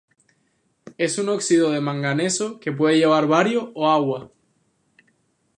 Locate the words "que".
2.59-2.71